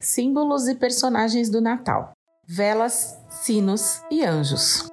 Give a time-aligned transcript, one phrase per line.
[0.00, 2.12] símbolos e personagens do Natal:
[2.48, 4.88] velas, sinos e anjos.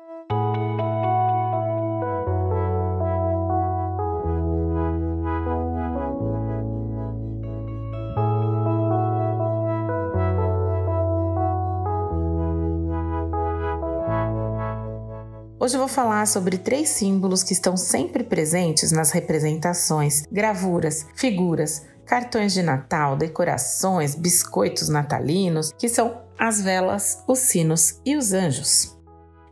[15.59, 21.85] Hoje eu vou falar sobre três símbolos que estão sempre presentes nas representações, gravuras, figuras,
[22.07, 28.97] cartões de Natal, decorações, biscoitos natalinos, que são as velas, os sinos e os anjos.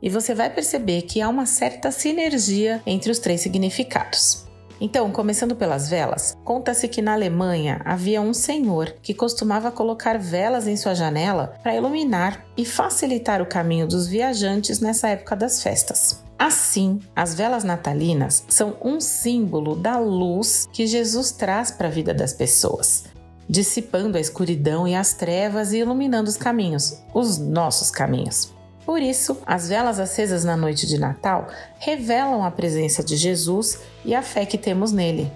[0.01, 4.44] E você vai perceber que há uma certa sinergia entre os três significados.
[4.79, 10.67] Então, começando pelas velas, conta-se que na Alemanha havia um senhor que costumava colocar velas
[10.67, 16.23] em sua janela para iluminar e facilitar o caminho dos viajantes nessa época das festas.
[16.37, 22.13] Assim, as velas natalinas são um símbolo da luz que Jesus traz para a vida
[22.13, 23.05] das pessoas,
[23.47, 28.54] dissipando a escuridão e as trevas e iluminando os caminhos, os nossos caminhos.
[28.85, 31.47] Por isso, as velas acesas na noite de Natal
[31.79, 35.31] revelam a presença de Jesus e a fé que temos nele.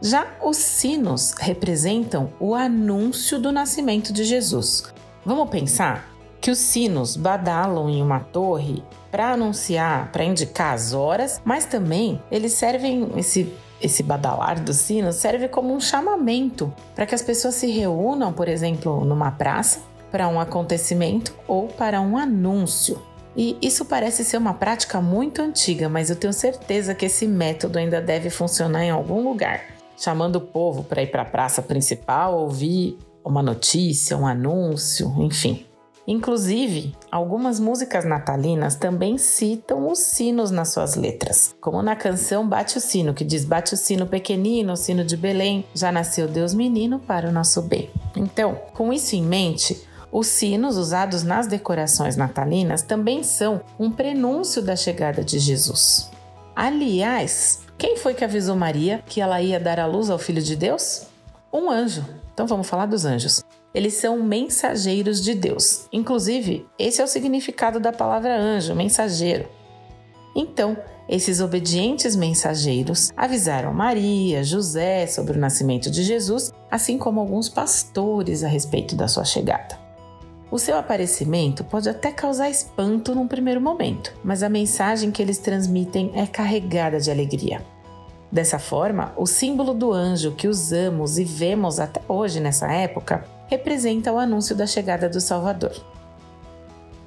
[0.00, 4.84] Já os sinos representam o anúncio do nascimento de Jesus.
[5.24, 6.08] Vamos pensar
[6.40, 12.20] que os sinos badalam em uma torre para anunciar, para indicar as horas, mas também
[12.30, 17.56] eles servem esse esse badalar do sino serve como um chamamento para que as pessoas
[17.56, 19.80] se reúnam, por exemplo, numa praça
[20.12, 23.02] para um acontecimento ou para um anúncio.
[23.34, 27.78] E isso parece ser uma prática muito antiga, mas eu tenho certeza que esse método
[27.78, 29.62] ainda deve funcionar em algum lugar,
[29.96, 35.64] chamando o povo para ir para a praça principal, ouvir uma notícia, um anúncio, enfim.
[36.06, 42.76] Inclusive, algumas músicas natalinas também citam os sinos nas suas letras, como na canção Bate
[42.76, 46.54] o Sino, que diz: Bate o sino pequenino, o sino de Belém, já nasceu Deus
[46.54, 47.88] menino para o nosso bem.
[48.16, 49.80] Então, com isso em mente,
[50.12, 56.10] os sinos usados nas decorações natalinas também são um prenúncio da chegada de Jesus.
[56.54, 60.54] Aliás, quem foi que avisou Maria que ela ia dar à luz ao Filho de
[60.54, 61.06] Deus?
[61.50, 62.04] Um anjo.
[62.34, 63.42] Então vamos falar dos anjos.
[63.74, 65.86] Eles são mensageiros de Deus.
[65.90, 69.48] Inclusive, esse é o significado da palavra anjo, mensageiro.
[70.36, 70.76] Então,
[71.08, 78.44] esses obedientes mensageiros avisaram Maria, José sobre o nascimento de Jesus, assim como alguns pastores
[78.44, 79.81] a respeito da sua chegada.
[80.52, 85.38] O seu aparecimento pode até causar espanto num primeiro momento, mas a mensagem que eles
[85.38, 87.64] transmitem é carregada de alegria.
[88.30, 94.12] Dessa forma, o símbolo do anjo que usamos e vemos até hoje nessa época representa
[94.12, 95.72] o anúncio da chegada do Salvador.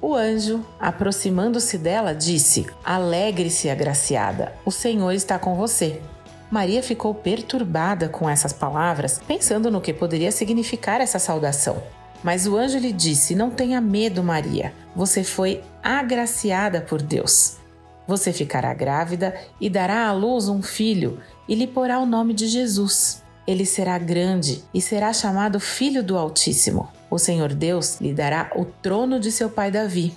[0.02, 6.02] O anjo, aproximando-se dela, disse: Alegre-se, agraciada, o Senhor está com você.
[6.50, 11.80] Maria ficou perturbada com essas palavras, pensando no que poderia significar essa saudação.
[12.26, 17.58] Mas o anjo lhe disse: Não tenha medo, Maria, você foi agraciada por Deus.
[18.04, 22.48] Você ficará grávida e dará à luz um filho, e lhe porá o nome de
[22.48, 23.22] Jesus.
[23.46, 26.88] Ele será grande e será chamado Filho do Altíssimo.
[27.08, 30.12] O Senhor Deus lhe dará o trono de seu pai Davi,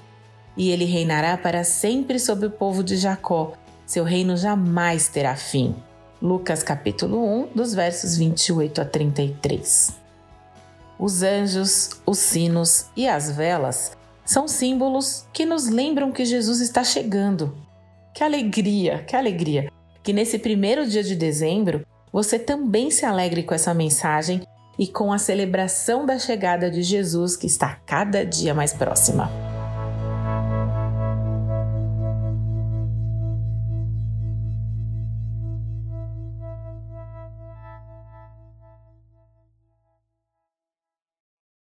[0.57, 3.53] e ele reinará para sempre sobre o povo de Jacó.
[3.85, 5.75] Seu reino jamais terá fim.
[6.19, 9.98] Lucas capítulo 1, dos versos 28 a 33.
[10.99, 16.83] Os anjos, os sinos e as velas são símbolos que nos lembram que Jesus está
[16.83, 17.57] chegando.
[18.13, 19.71] Que alegria, que alegria!
[20.03, 24.41] Que nesse primeiro dia de dezembro você também se alegre com essa mensagem
[24.77, 29.48] e com a celebração da chegada de Jesus que está cada dia mais próxima.